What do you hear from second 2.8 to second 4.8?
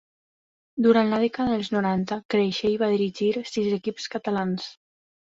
va dirigir sis equips catalans.